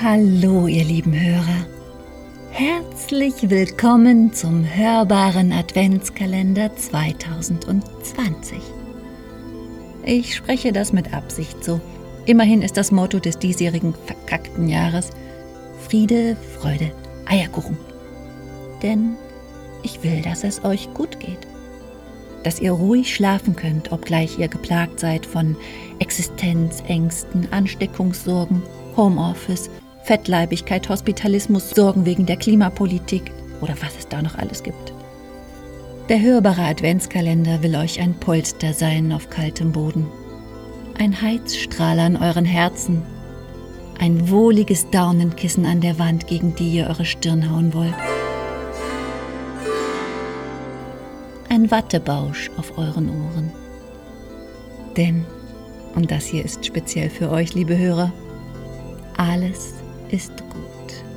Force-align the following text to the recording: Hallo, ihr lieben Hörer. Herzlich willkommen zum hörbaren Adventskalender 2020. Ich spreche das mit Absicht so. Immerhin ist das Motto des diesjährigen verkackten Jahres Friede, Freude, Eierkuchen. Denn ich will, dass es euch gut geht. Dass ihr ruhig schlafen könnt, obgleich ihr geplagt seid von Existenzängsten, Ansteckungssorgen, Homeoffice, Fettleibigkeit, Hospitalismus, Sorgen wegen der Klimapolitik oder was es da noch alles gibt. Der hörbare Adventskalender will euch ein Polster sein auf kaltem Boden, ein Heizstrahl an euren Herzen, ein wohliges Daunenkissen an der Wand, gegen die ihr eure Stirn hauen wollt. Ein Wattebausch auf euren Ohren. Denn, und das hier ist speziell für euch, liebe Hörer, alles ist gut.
Hallo, 0.00 0.68
ihr 0.68 0.84
lieben 0.84 1.12
Hörer. 1.12 1.66
Herzlich 2.52 3.50
willkommen 3.50 4.32
zum 4.32 4.64
hörbaren 4.64 5.50
Adventskalender 5.50 6.76
2020. 6.76 8.58
Ich 10.04 10.36
spreche 10.36 10.70
das 10.70 10.92
mit 10.92 11.12
Absicht 11.12 11.64
so. 11.64 11.80
Immerhin 12.26 12.62
ist 12.62 12.76
das 12.76 12.92
Motto 12.92 13.18
des 13.18 13.40
diesjährigen 13.40 13.92
verkackten 14.06 14.68
Jahres 14.68 15.10
Friede, 15.88 16.36
Freude, 16.60 16.92
Eierkuchen. 17.24 17.76
Denn 18.84 19.16
ich 19.82 20.04
will, 20.04 20.22
dass 20.22 20.44
es 20.44 20.64
euch 20.64 20.94
gut 20.94 21.18
geht. 21.18 21.44
Dass 22.44 22.60
ihr 22.60 22.70
ruhig 22.70 23.12
schlafen 23.12 23.56
könnt, 23.56 23.90
obgleich 23.90 24.38
ihr 24.38 24.46
geplagt 24.46 25.00
seid 25.00 25.26
von 25.26 25.56
Existenzängsten, 25.98 27.48
Ansteckungssorgen, 27.50 28.62
Homeoffice, 28.96 29.68
Fettleibigkeit, 30.08 30.88
Hospitalismus, 30.88 31.68
Sorgen 31.68 32.06
wegen 32.06 32.24
der 32.24 32.38
Klimapolitik 32.38 33.30
oder 33.60 33.74
was 33.82 33.98
es 33.98 34.08
da 34.08 34.22
noch 34.22 34.38
alles 34.38 34.62
gibt. 34.62 34.94
Der 36.08 36.22
hörbare 36.22 36.62
Adventskalender 36.62 37.62
will 37.62 37.76
euch 37.76 38.00
ein 38.00 38.14
Polster 38.14 38.72
sein 38.72 39.12
auf 39.12 39.28
kaltem 39.28 39.70
Boden, 39.70 40.06
ein 40.98 41.20
Heizstrahl 41.20 41.98
an 41.98 42.16
euren 42.16 42.46
Herzen, 42.46 43.02
ein 43.98 44.30
wohliges 44.30 44.88
Daunenkissen 44.88 45.66
an 45.66 45.82
der 45.82 45.98
Wand, 45.98 46.26
gegen 46.26 46.54
die 46.54 46.70
ihr 46.70 46.86
eure 46.86 47.04
Stirn 47.04 47.50
hauen 47.50 47.74
wollt. 47.74 47.92
Ein 51.50 51.70
Wattebausch 51.70 52.50
auf 52.56 52.78
euren 52.78 53.10
Ohren. 53.10 53.52
Denn, 54.96 55.26
und 55.94 56.10
das 56.10 56.24
hier 56.24 56.46
ist 56.46 56.64
speziell 56.64 57.10
für 57.10 57.30
euch, 57.30 57.52
liebe 57.52 57.76
Hörer, 57.76 58.10
alles 59.18 59.74
ist 60.10 60.32
gut. 60.50 61.07